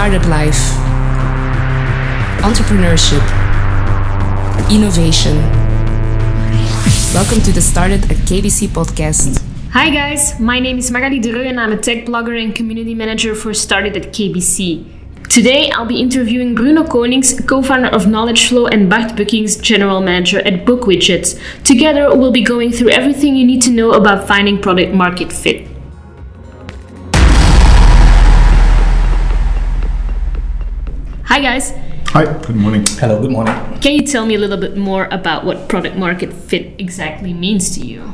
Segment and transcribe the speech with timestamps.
[0.00, 0.62] startup life,
[2.40, 3.20] entrepreneurship,
[4.70, 5.36] innovation.
[7.12, 9.44] Welcome to the Started at KBC podcast.
[9.72, 13.34] Hi guys, my name is Magali Dereu and I'm a tech blogger and community manager
[13.34, 14.86] for Started at KBC.
[15.28, 20.38] Today I'll be interviewing Bruno Konings, co-founder of Knowledge Flow and Bart Bookings, general manager
[20.46, 21.38] at Bookwidgets.
[21.62, 25.69] Together we'll be going through everything you need to know about finding product market fit.
[31.30, 31.72] Hi guys.
[32.06, 32.84] Hi, good morning.
[32.98, 33.54] Hello, good morning.
[33.78, 37.72] Can you tell me a little bit more about what product market fit exactly means
[37.76, 38.12] to you?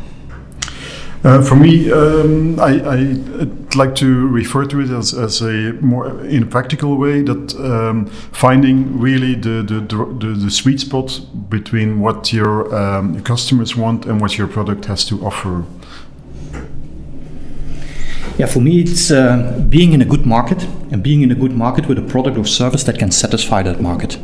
[1.25, 6.27] Uh, for me, um, I, would like to refer to it as, as a more
[6.27, 12.01] in a practical way that um, finding really the, the, the, the, sweet spot between
[12.01, 15.65] what your um, customers want and what your product has to offer.
[18.39, 21.53] Yeah, for me, it's uh, being in a good market and being in a good
[21.53, 24.19] market with a product or service that can satisfy that market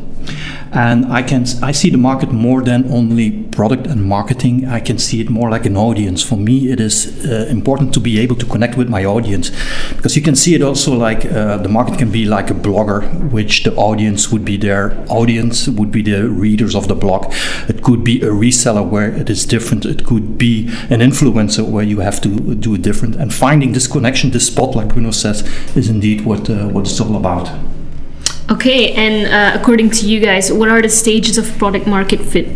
[0.72, 4.66] and I can I see the market more than only product and marketing.
[4.66, 6.22] I can see it more like an audience.
[6.22, 9.50] For me, it is uh, important to be able to connect with my audience
[9.96, 13.30] because you can see it also like uh, the market can be like a blogger,
[13.30, 17.32] which the audience would be their audience would be the readers of the blog.
[17.68, 19.84] It could be a reseller where it is different.
[19.84, 23.16] It could be an influencer where you have to do it different.
[23.16, 25.42] And finding this connection, this spot, like Bruno says,
[25.76, 27.50] is indeed what uh, what it's all about.
[28.50, 32.46] Okay, and uh, according to you guys, what are the stages of product market fit?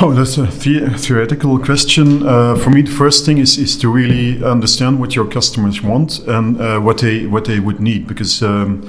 [0.00, 2.26] Oh, that's a the- theoretical question.
[2.26, 6.18] Uh, for me, the first thing is, is to really understand what your customers want
[6.26, 8.82] and uh, what they what they would need, because um,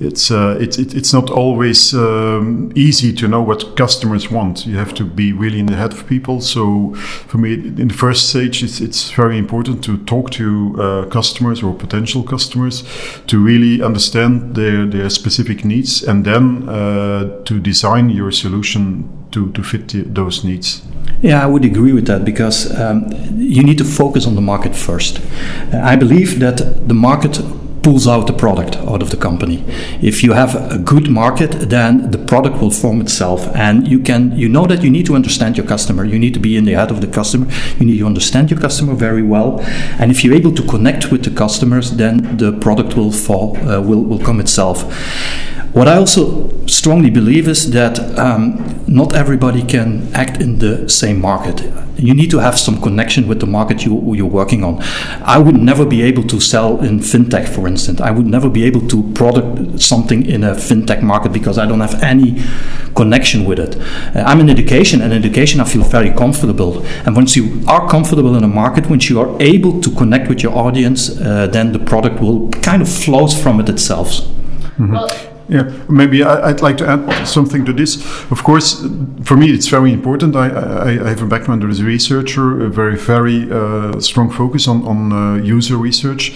[0.00, 4.66] it's uh, it's it's not always um, easy to know what customers want.
[4.66, 6.40] You have to be really in the head of people.
[6.40, 6.94] So
[7.28, 11.62] for me, in the first stage, it's it's very important to talk to uh, customers
[11.62, 12.84] or potential customers
[13.26, 19.50] to really understand their their specific needs, and then uh, to design your solution to
[19.52, 20.82] to fit the, those needs.
[21.22, 24.74] Yeah, I would agree with that because um, you need to focus on the market
[24.74, 25.20] first.
[25.72, 27.40] I believe that the market
[27.84, 29.62] pulls out the product out of the company.
[30.02, 34.36] If you have a good market, then the product will form itself, and you can
[34.36, 36.04] you know that you need to understand your customer.
[36.04, 37.46] You need to be in the head of the customer.
[37.78, 39.60] You need to understand your customer very well,
[40.00, 43.80] and if you're able to connect with the customers, then the product will fall uh,
[43.80, 44.84] will will come itself.
[45.74, 51.20] What I also strongly believe is that um, not everybody can act in the same
[51.20, 51.64] market.
[51.96, 54.80] You need to have some connection with the market you, you're working on.
[55.24, 58.00] I would never be able to sell in fintech, for instance.
[58.00, 61.80] I would never be able to product something in a fintech market because I don't
[61.80, 62.40] have any
[62.94, 63.76] connection with it.
[64.14, 66.86] Uh, I'm in education, and in education I feel very comfortable.
[67.04, 70.40] And once you are comfortable in a market, once you are able to connect with
[70.40, 74.08] your audience, uh, then the product will kind of flows from it itself.
[74.78, 74.92] Mm-hmm.
[74.92, 77.96] Well, yeah, maybe I, would like to add something to this.
[78.30, 78.80] Of course,
[79.24, 80.36] for me, it's very important.
[80.36, 84.66] I, I, I have a background as a researcher, a very, very uh, strong focus
[84.68, 86.32] on, on uh, user research.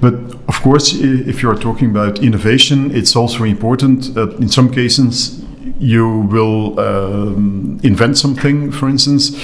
[0.00, 0.14] But
[0.48, 5.44] of course, if you are talking about innovation, it's also important that in some cases
[5.80, 9.36] you will um, invent something, for instance,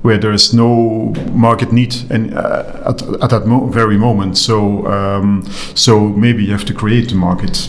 [0.00, 4.38] where there is no market need and uh, at, at that mo very moment.
[4.38, 5.44] So, um,
[5.74, 7.68] so maybe you have to create the market.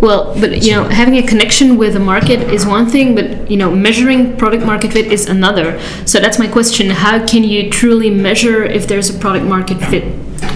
[0.00, 3.56] Well, but you know, having a connection with the market is one thing, but you
[3.56, 5.78] know, measuring product market fit is another.
[6.06, 10.04] So that's my question: How can you truly measure if there's a product market fit?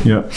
[0.04, 0.28] Yeah,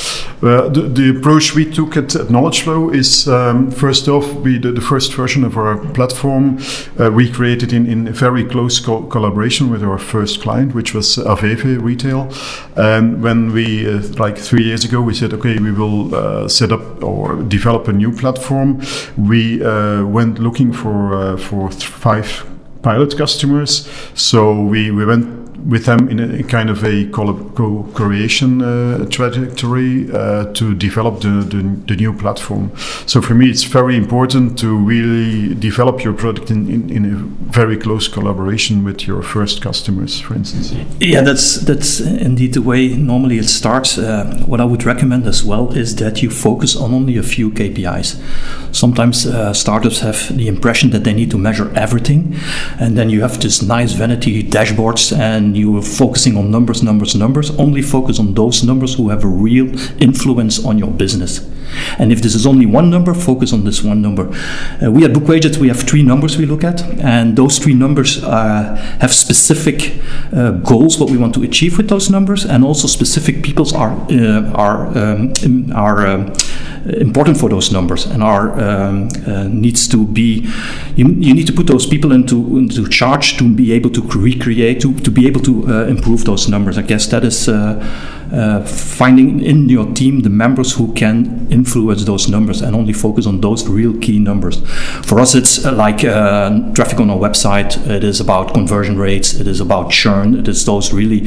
[0.42, 4.58] uh, the, the, approach we took at, at Knowledge Flow is um, first off, we
[4.58, 6.60] the, the, first version of our platform
[7.00, 11.18] uh, we created in, in very close co collaboration with our first client, which was
[11.18, 12.32] Aveve Retail.
[12.76, 16.72] And when we, uh, like three years ago, we said, okay, we will uh, set
[16.72, 18.82] up or develop a new platform.
[19.18, 22.46] We uh, went looking for uh, for five
[22.82, 23.90] pilot customers.
[24.16, 30.46] So we, we went with them in a kind of a co-creation uh, trajectory uh,
[30.54, 32.72] to develop the, the, the, new platform.
[33.06, 37.18] So for me, it's very important to really develop your product in, in, in, a
[37.52, 40.74] very close collaboration with your first customers, for instance.
[41.00, 43.98] Yeah, that's that's indeed the way normally it starts.
[43.98, 47.50] Uh, what I would recommend as well is that you focus on only a few
[47.52, 48.22] KPIs.
[48.76, 52.36] Sometimes uh, startups have the impression that they need to measure everything,
[52.80, 56.84] and then you have this nice vanity dashboards and and you are focusing on numbers,
[56.84, 59.68] numbers, numbers, only focus on those numbers who have a real
[60.02, 61.40] influence on your business.
[62.00, 64.30] And if this is only one number, focus on this one number.
[64.82, 68.24] Uh, we at BookWidgets, we have three numbers we look at, and those three numbers
[68.24, 70.02] uh, have specific
[70.34, 73.92] uh, goals, what we want to achieve with those numbers, and also specific people's are
[74.12, 75.34] uh, are um,
[75.74, 76.34] are um,
[77.00, 80.48] important for those numbers and are um, uh, needs to be
[80.96, 84.80] you, you need to put those people into into charge to be able to recreate
[84.82, 86.78] to, to be able to uh, improve those numbers.
[86.78, 87.50] I guess that is.
[88.68, 93.42] Finding in your team the members who can influence those numbers and only focus on
[93.42, 94.58] those real key numbers.
[95.10, 99.30] For us, it's uh, like uh, traffic on our website, it is about conversion rates,
[99.42, 101.22] it is about churn, it is those really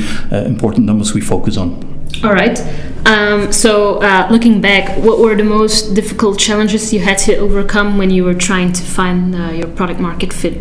[0.53, 1.71] important numbers we focus on.
[2.25, 2.59] All right.
[3.07, 7.97] Um, so, uh, looking back, what were the most difficult challenges you had to overcome
[7.97, 10.59] when you were trying to find uh, your product market fit?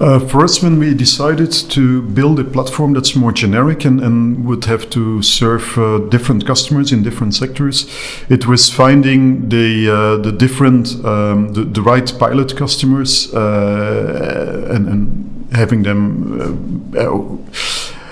[0.00, 4.44] Uh, for us, when we decided to build a platform that's more generic and, and
[4.44, 7.88] would have to serve uh, different customers in different sectors,
[8.28, 14.88] it was finding the uh, the different um, the, the, right pilot customers uh, and,
[14.88, 17.38] and, having them uh, uh,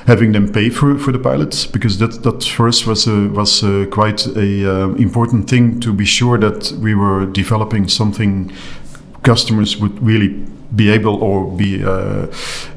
[0.07, 3.63] having them pay for, for the pilots because that that for us was a, was
[3.63, 8.51] a quite a important thing to be sure that we were developing something
[9.23, 10.47] customers would really
[10.77, 12.27] be able or be uh,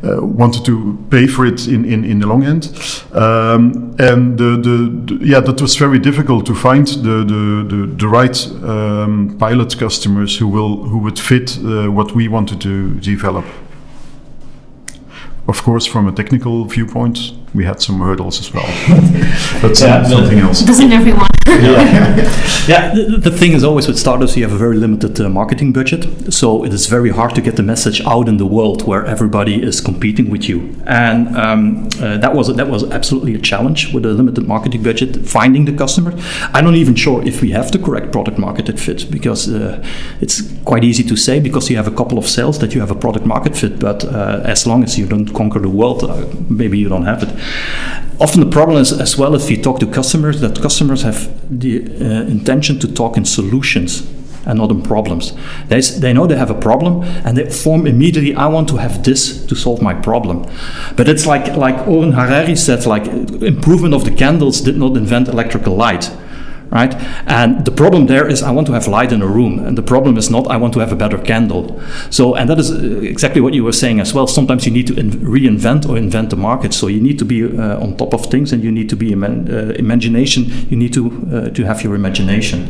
[0.04, 2.68] uh, wanted to pay for it in, in, in the long end.
[3.14, 7.96] Um, and the, the, the, yeah, that was very difficult to find the, the, the,
[7.96, 12.96] the right um, pilot customers who will who would fit uh, what we wanted to
[13.00, 13.46] develop.
[15.48, 18.66] Of course, from a technical viewpoint, we had some hurdles as well.
[19.62, 20.62] That's yeah, something else.
[20.62, 21.30] Doesn't everyone?
[21.48, 22.16] yeah,
[22.68, 25.74] yeah the, the, thing is always with startups, you have a very limited uh, marketing
[25.74, 29.06] budget, so it is very hard to get the message out in the world where
[29.06, 30.76] everybody is competing with you.
[30.86, 35.26] And um, uh, that was that was absolutely a challenge with a limited marketing budget,
[35.26, 36.14] finding the customer.
[36.54, 39.84] I'm not even sure if we have the correct product market fit because uh,
[40.22, 42.92] it's quite easy to say because you have a couple of sales that you have
[42.92, 46.26] a product market fit, but uh, as long as you don't conquer the world, uh,
[46.50, 47.30] maybe you don't have it.
[48.20, 51.20] Often the problem is as well if you talk to customers that customers have
[51.50, 54.08] the uh, intention to talk in solutions
[54.46, 55.34] and not in problems.
[55.68, 59.04] They, they know they have a problem and they form immediately, I want to have
[59.04, 60.46] this to solve my problem.
[60.96, 65.28] But it's like, like Oren Harari said, like improvement of the candles did not invent
[65.28, 66.12] electrical light
[66.72, 66.94] right?
[67.28, 69.82] And the problem there is I want to have light in a room, and the
[69.82, 71.82] problem is not I want to have a better candle.
[72.10, 74.28] So, and that is uh, exactly what you were saying as well.
[74.28, 76.74] Sometimes you need to in- reinvent or invent the market.
[76.74, 79.12] So you need to be uh, on top of things, and you need to be
[79.12, 80.46] iman- uh, imagination.
[80.70, 82.68] You need to uh, to have your imagination.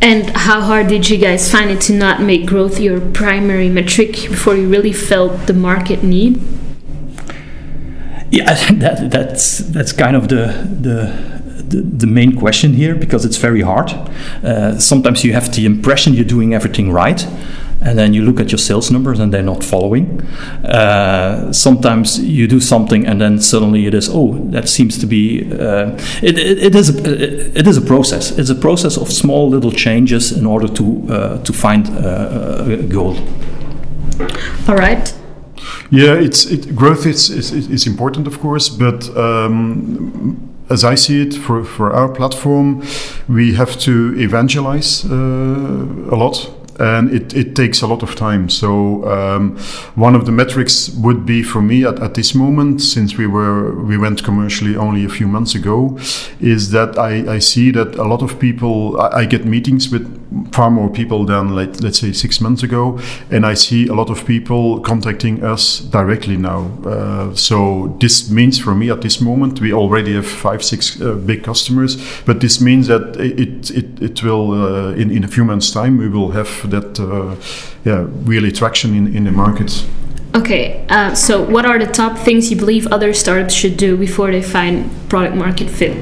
[0.00, 4.12] And how hard did you guys find it to not make growth your primary metric
[4.28, 6.40] before you really felt the market need?
[8.30, 11.35] Yeah, that, that's that's kind of the the
[11.70, 13.90] the, the main question here because it's very hard.
[14.42, 17.26] Uh, sometimes you have the impression you're doing everything right,
[17.80, 20.20] and then you look at your sales numbers and they're not following.
[20.64, 25.44] Uh, sometimes you do something and then suddenly it is oh that seems to be
[25.52, 25.90] uh,
[26.22, 28.38] it, it, it is a, it is a process.
[28.38, 32.82] It's a process of small little changes in order to uh, to find uh, a
[32.82, 33.16] goal.
[34.68, 35.14] All right.
[35.90, 41.22] Yeah, it's it, growth is, is, is important, of course, but um, as I see
[41.22, 42.82] it, for, for our platform,
[43.28, 48.48] we have to evangelize uh, a lot and it, it takes a lot of time.
[48.48, 49.56] So um,
[49.94, 53.74] one of the metrics would be for me at, at this moment, since we were
[53.82, 55.98] we went commercially only a few months ago,
[56.40, 60.06] is that I, I see that a lot of people I, I get meetings with
[60.52, 62.98] far more people than like, let's say six months ago,
[63.30, 66.70] and I see a lot of people contacting us directly now.
[66.84, 71.14] Uh, so this means for me at this moment we already have five six uh,
[71.14, 75.44] big customers, but this means that it it, it will uh, in in a few
[75.44, 77.36] months time we will have that uh,
[77.84, 79.86] yeah really traction in, in the market.
[80.34, 84.30] Okay, uh, so what are the top things you believe other startups should do before
[84.30, 85.96] they find product market fit?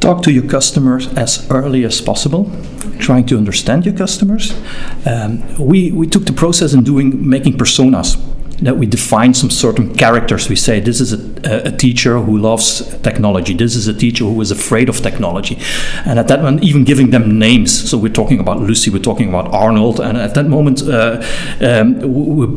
[0.00, 2.50] Talk to your customers as early as possible,
[2.98, 4.52] trying to understand your customers.
[5.06, 8.16] Um, we, we took the process in doing making personas
[8.62, 10.48] that we define some certain characters.
[10.48, 13.54] We say this is a, a, teacher who loves technology.
[13.54, 15.58] This is a teacher who is afraid of technology,
[16.04, 17.88] and at that moment, even giving them names.
[17.88, 21.22] So we're talking about Lucy, we're talking about Arnold, and at that moment, uh,
[21.60, 22.00] um,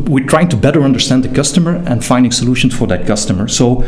[0.06, 3.48] we, are trying to better understand the customer and finding solutions for that customer.
[3.48, 3.84] So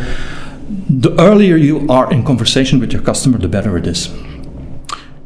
[0.90, 4.10] the earlier you are in conversation with your customer, the better it is.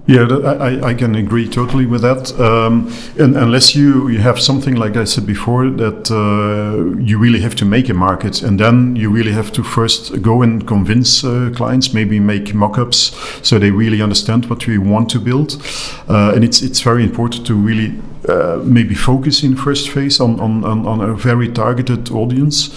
[0.08, 2.32] Yeah, I, I can agree totally with that.
[2.40, 7.42] Um, and unless you, you have something like I said before, that uh, you really
[7.42, 11.26] have to make a market, and then you really have to first go and convince
[11.26, 15.62] uh, clients, maybe make mock-ups so they really understand what we want to build.
[16.08, 20.40] Uh, and it's it's very important to really uh, maybe focus in first phase on,
[20.40, 22.70] on, on, on a very targeted audience.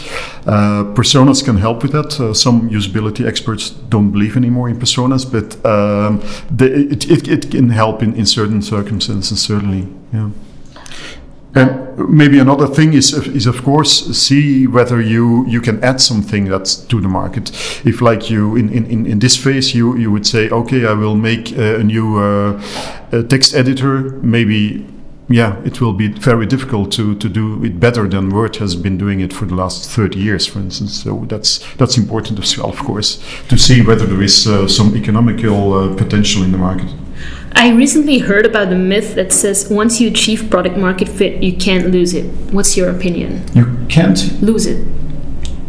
[0.46, 2.20] Uh, personas can help with that.
[2.20, 6.20] Uh, some usability experts don't believe anymore in personas, but um,
[6.58, 9.88] it, it, it, can help in, in certain circumstances, certainly.
[10.12, 10.30] Yeah.
[11.52, 16.44] And maybe another thing is, is of course, see whether you, you can add something
[16.44, 17.50] that's to the market.
[17.84, 21.16] If, like you in, in, in this phase, you, you would say, okay, I will
[21.16, 22.62] make a, new uh,
[23.28, 24.86] text editor, maybe
[25.30, 28.98] yeah, it will be very difficult to, to do it better than Word has been
[28.98, 31.04] doing it for the last 30 years, for instance.
[31.04, 34.96] So that's that's important as well, of course, to see whether there is uh, some
[34.96, 36.88] economical uh, potential in the market.
[37.52, 41.56] I recently heard about the myth that says once you achieve product market fit, you
[41.56, 42.24] can't lose it.
[42.52, 43.44] What's your opinion?
[43.54, 44.84] You can't lose it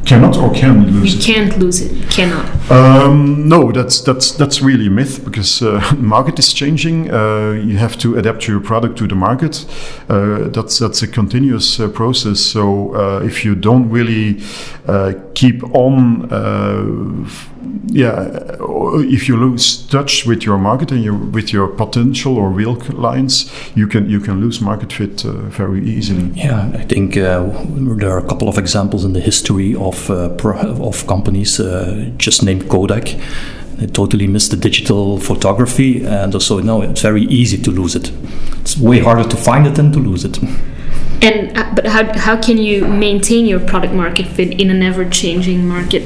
[0.06, 1.28] cannot or can we lose you it?
[1.28, 2.10] You can't lose it.
[2.12, 2.72] Cannot.
[2.72, 7.12] Um, no that's that's that's really a myth because uh, market is changing.
[7.12, 9.66] Uh, you have to adapt your product to the market.
[10.10, 12.40] Uh, that's that's a continuous uh, process.
[12.40, 14.42] So uh, if you don't really
[14.88, 16.30] uh, keep on
[17.88, 18.56] yeah,
[18.96, 23.52] if you lose touch with your market and your, with your potential or real clients,
[23.76, 26.32] you can you can lose market fit uh, very easily.
[26.36, 27.50] Yeah, I think uh,
[27.98, 30.30] there are a couple of examples in the history of uh,
[30.80, 31.60] of companies.
[31.60, 33.16] Uh, just named Kodak.
[33.78, 38.12] They totally missed the digital photography, and so now it's very easy to lose it.
[38.62, 40.38] It's way harder to find it than to lose it.
[41.22, 45.06] And uh, but how how can you maintain your product market fit in an ever
[45.10, 46.04] changing market?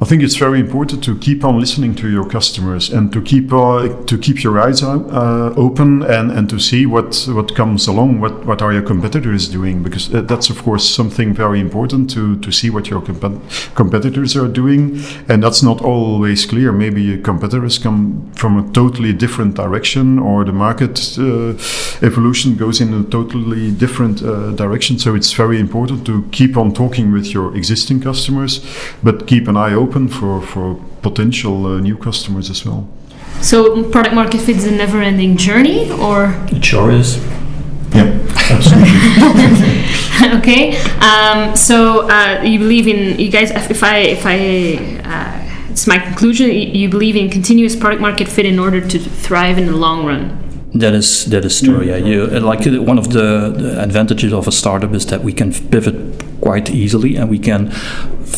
[0.00, 3.52] I think it's very important to keep on listening to your customers and to keep
[3.52, 8.20] uh, to keep your eyes uh, open and, and to see what, what comes along.
[8.20, 9.84] What what are your competitors doing?
[9.84, 13.40] Because that's of course something very important to, to see what your comp-
[13.76, 14.98] competitors are doing,
[15.28, 16.72] and that's not always clear.
[16.72, 21.54] Maybe your competitors come from a totally different direction, or the market uh,
[22.04, 24.98] evolution goes in a totally different uh, direction.
[24.98, 28.60] So it's very important to keep on talking with your existing customers,
[29.00, 32.88] but keep an eye open open for, for potential uh, new customers as well.
[33.40, 37.18] So product market fit is a never-ending journey, or it sure is.
[37.94, 38.18] Yeah,
[38.50, 38.90] absolutely.
[40.38, 40.76] okay.
[40.98, 43.50] Um, so uh, you believe in you guys?
[43.70, 44.36] If I if I
[45.04, 46.50] uh, it's my conclusion.
[46.50, 50.40] You believe in continuous product market fit in order to thrive in the long run.
[50.74, 51.82] That is that is true.
[51.82, 55.52] Yeah, you like one of the, the advantages of a startup is that we can
[55.52, 56.13] pivot
[56.44, 57.70] quite easily and we can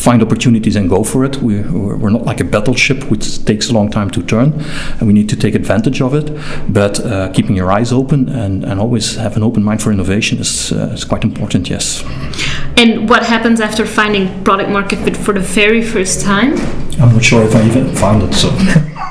[0.07, 1.37] find opportunities and go for it.
[1.37, 4.53] We, we're not like a battleship, which takes a long time to turn,
[4.97, 6.27] and we need to take advantage of it.
[6.69, 10.39] But uh, keeping your eyes open and, and always have an open mind for innovation
[10.39, 12.03] is, uh, is quite important, yes.
[12.77, 16.53] And what happens after finding product market fit for the very first time?
[17.01, 18.49] I'm not sure if I even found it, so.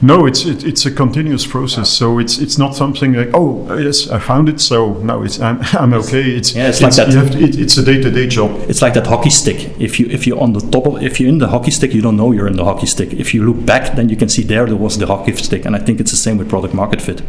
[0.00, 1.90] No, it's it, it's a continuous process.
[1.90, 5.60] So it's it's not something like oh yes I found it so now it's I'm,
[5.72, 6.30] I'm okay.
[6.30, 7.32] It's yeah, it's, it's like that.
[7.32, 8.50] To, it, it's a day to day job.
[8.68, 9.80] It's like that hockey stick.
[9.80, 12.00] If you if you're on the top of if you're in the hockey stick, you
[12.00, 13.12] don't know you're in the hockey stick.
[13.12, 15.64] If you look back, then you can see there there was the hockey stick.
[15.64, 17.22] And I think it's the same with product market fit.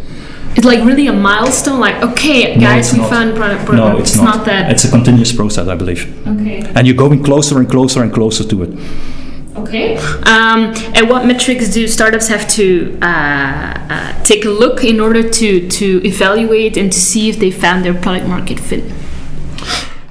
[0.55, 1.79] It's like really a milestone.
[1.79, 3.09] Like okay, guys, no, we not.
[3.09, 3.65] found product.
[3.65, 3.93] product.
[3.93, 4.37] No, it's, it's not.
[4.37, 4.71] not that.
[4.71, 6.05] It's a continuous process, I believe.
[6.27, 6.59] Okay.
[6.75, 9.18] And you're going closer and closer and closer to it.
[9.61, 9.97] Okay.
[10.23, 13.05] Um, and what metrics do startups have to uh,
[13.89, 17.83] uh, take a look in order to, to evaluate and to see if they found
[17.83, 18.83] their product market fit?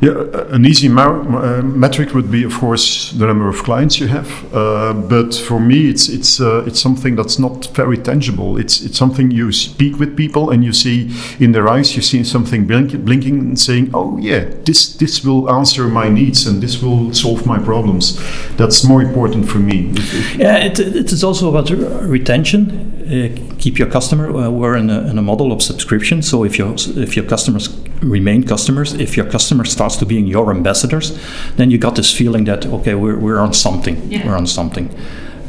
[0.00, 4.54] Yeah, an easy uh, metric would be, of course, the number of clients you have.
[4.54, 8.56] Uh, but for me, it's it's uh, it's something that's not very tangible.
[8.58, 12.22] It's it's something you speak with people and you see in their eyes, you see
[12.22, 16.80] something blink, blinking and saying, "Oh yeah, this this will answer my needs and this
[16.80, 18.20] will solve my problems."
[18.56, 19.92] That's more important for me.
[20.36, 21.70] Yeah, it, it is also about
[22.08, 22.70] retention.
[23.02, 24.30] Uh, keep your customer.
[24.30, 27.68] Uh, we're in a, in a model of subscription, so if your if your customers
[28.00, 31.18] remain customers, if your customer starts to being your ambassadors,
[31.56, 34.10] then you got this feeling that okay, we're, we're on something.
[34.10, 34.26] Yeah.
[34.26, 34.88] We're on something.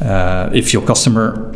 [0.02, 1.56] Uh, if your customer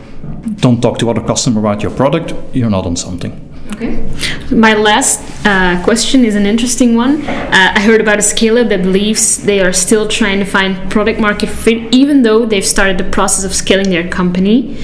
[0.57, 3.39] don't talk to other customer about your product, you're not on something.
[3.71, 4.07] Okay.
[4.51, 7.21] My last uh, question is an interesting one.
[7.25, 10.91] Uh, I heard about a scale up that believes they are still trying to find
[10.91, 14.77] product market fit, even though they've started the process of scaling their company.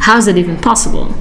[0.00, 1.14] How is that even possible?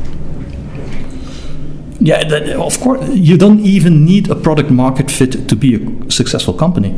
[2.03, 6.12] Yeah, that, of course, you don't even need a product market fit to be a
[6.12, 6.93] successful company.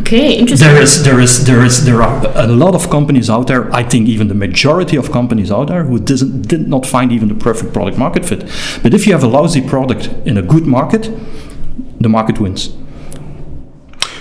[0.00, 0.68] Okay, interesting.
[0.68, 3.74] There is, there is, there is, there are a lot of companies out there.
[3.74, 7.28] I think even the majority of companies out there who doesn't did not find even
[7.28, 8.40] the perfect product market fit.
[8.82, 11.10] But if you have a lousy product in a good market,
[11.98, 12.76] the market wins.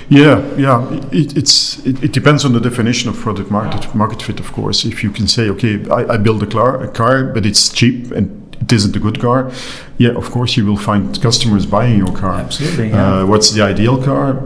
[0.07, 0.87] Yeah, yeah.
[1.11, 4.85] It, it's it, it, depends on the definition of product market market fit, of course.
[4.85, 8.11] If you can say, okay, I, I build a car, a car, but it's cheap
[8.11, 9.51] and it isn't a good car,
[9.97, 12.35] yeah, of course you will find customers buying your car.
[12.35, 12.89] Absolutely.
[12.89, 13.21] Yeah.
[13.21, 14.43] Uh, what's the ideal car?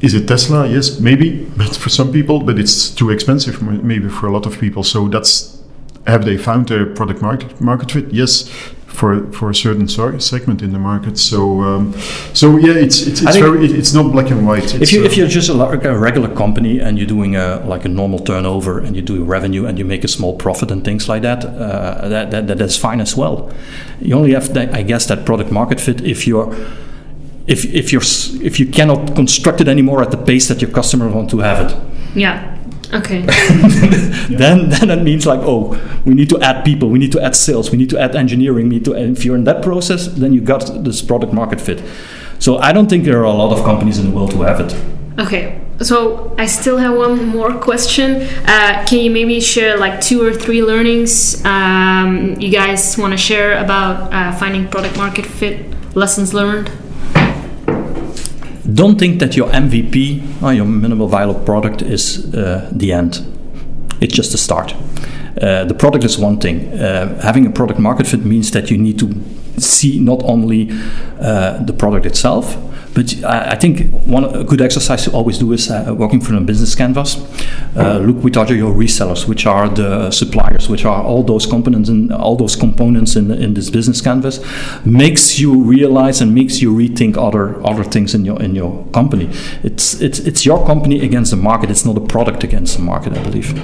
[0.00, 0.66] Is it Tesla?
[0.66, 4.58] Yes, maybe, but for some people, but it's too expensive, maybe for a lot of
[4.60, 4.82] people.
[4.84, 5.54] So that's
[6.06, 8.12] have they found their product market market fit?
[8.12, 8.50] Yes,
[8.94, 11.18] for for a certain segment in the market.
[11.18, 11.92] So um,
[12.32, 14.74] so yeah, it's it's, it's very it's not black and white.
[14.74, 17.62] It's if you uh, if you're just a, a, regular company and you're doing a
[17.66, 20.84] like a normal turnover and you do revenue and you make a small profit and
[20.84, 23.50] things like that, uh, that, that that is fine as well.
[24.00, 26.54] You only have that, I guess that product market fit if you're
[27.46, 28.02] if if you're
[28.42, 31.66] if you cannot construct it anymore at the pace that your customer want to have
[31.66, 31.76] it.
[32.14, 32.53] Yeah.
[32.94, 33.20] Okay.
[34.30, 37.34] then then that means like oh we need to add people, we need to add
[37.34, 40.32] sales, we need to add engineering, we need to if you're in that process, then
[40.32, 41.82] you got this product market fit.
[42.38, 44.60] So I don't think there are a lot of companies in the world who have
[44.60, 44.74] it.
[45.18, 45.60] Okay.
[45.80, 48.22] So I still have one more question.
[48.46, 53.16] Uh, can you maybe share like two or three learnings um, you guys want to
[53.16, 56.70] share about uh, finding product market fit, lessons learned?
[58.72, 63.20] Don't think that your MVP, or your minimal viable product, is uh, the end.
[64.00, 64.74] It's just a start.
[65.40, 66.72] Uh, the product is one thing.
[66.72, 69.06] Uh, having a product market fit means that you need to
[69.60, 70.70] see not only
[71.20, 72.56] uh, the product itself,
[72.94, 76.40] but I, think one a good exercise to always do is uh, working from a
[76.40, 77.16] business canvas.
[77.76, 81.88] Uh, look which are your resellers, which are the suppliers, which are all those components
[81.88, 84.38] and all those components in, in this business canvas.
[84.84, 89.28] Makes you realize and makes you rethink other other things in your in your company.
[89.64, 91.70] It's it's it's your company against the market.
[91.70, 93.12] It's not a product against the market.
[93.12, 93.58] I believe.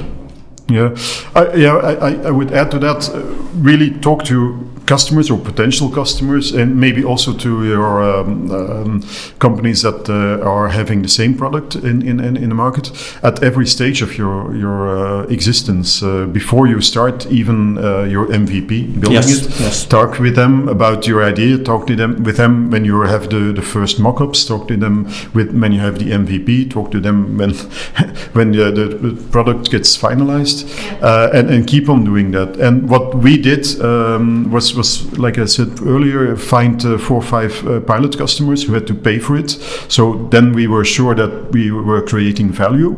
[0.69, 0.97] Yeah,
[1.37, 1.77] I, yeah.
[1.77, 3.09] I, I would add to that.
[3.09, 3.21] Uh,
[3.55, 9.03] really talk to customers or potential customers, and maybe also to your um, um,
[9.39, 12.87] companies that uh, are having the same product in, in, in the market
[13.23, 18.27] at every stage of your your uh, existence uh, before you start even uh, your
[18.27, 19.61] MVP building yes, it.
[19.61, 19.87] Yes.
[19.87, 21.59] Talk with them about your idea.
[21.59, 24.45] Talk to them with them when you have the, the first mock-ups.
[24.45, 25.05] Talk to them
[25.35, 26.71] with when you have the MVP.
[26.71, 27.51] Talk to them when
[28.37, 28.71] when the,
[29.05, 30.61] the product gets finalized,
[31.03, 32.57] uh, and and keep on doing that.
[32.67, 37.29] And what we did um, was was, like I said earlier, find uh, four or
[37.37, 39.51] five uh, pilot customers who had to pay for it.
[39.89, 42.93] So then we were sure that we were creating value.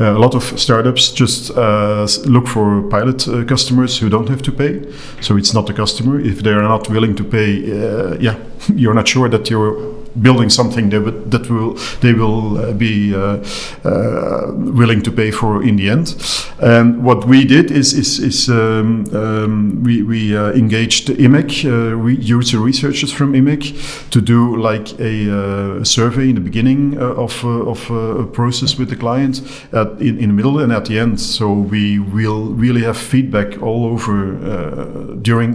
[0.00, 4.42] Uh, a lot of startups just uh, look for pilot uh, customers who don't have
[4.42, 4.82] to pay.
[5.20, 6.20] So it's not the customer.
[6.20, 8.36] If they are not willing to pay, uh, yeah,
[8.74, 13.42] you're not sure that you're building something that, that will they will uh, be uh,
[13.84, 16.14] uh, willing to pay for in the end.
[16.60, 21.64] And what we did is is, is um, um, we we engaged IMEC
[22.04, 27.90] re user researchers from IMEC to do like a survey in the beginning of of
[27.90, 29.40] a process with the client,
[29.72, 31.20] at, in, in the middle and at the end.
[31.20, 35.54] So we will really have feedback all over during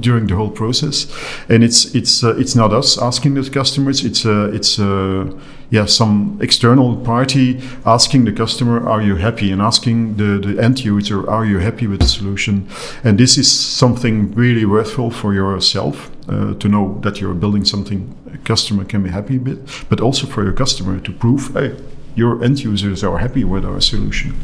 [0.00, 1.06] during the whole process,
[1.48, 5.32] and it's it's it's not us asking the customers it's a it's a
[5.70, 9.52] yeah some external party asking the customer are you happy?
[9.52, 12.68] and asking the, the end user are you happy with the solution?
[13.04, 18.14] And this is something really worthwhile for yourself uh, to know that you're building something
[18.32, 21.74] a customer can be happy with but also for your customer to prove hey
[22.18, 24.34] your end users are happy with our solution.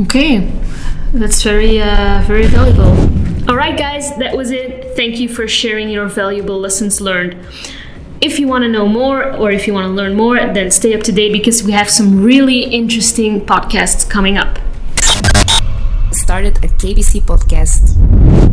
[0.00, 0.50] Okay.
[1.12, 2.94] That's very uh, very valuable.
[3.48, 4.96] All right guys that was it.
[4.96, 7.36] Thank you for sharing your valuable lessons learned
[8.20, 10.94] if you want to know more or if you want to learn more, then stay
[10.94, 14.58] up to date because we have some really interesting podcasts coming up.
[16.10, 17.94] Started a KBC podcast.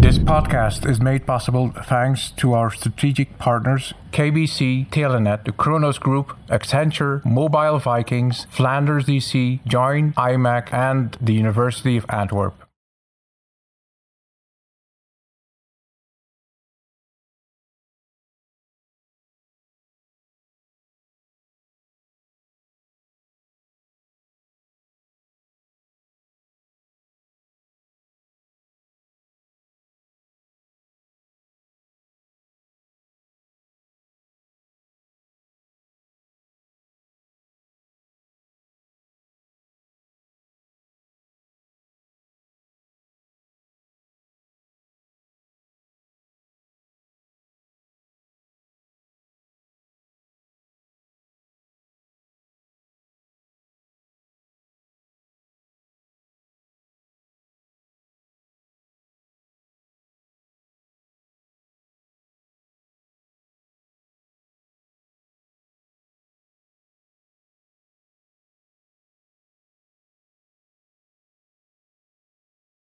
[0.01, 6.37] This podcast is made possible thanks to our strategic partners KBC, Telenet, the Kronos Group,
[6.47, 12.64] Accenture, Mobile Vikings, Flanders DC, Joyn, IMEC, and the University of Antwerp.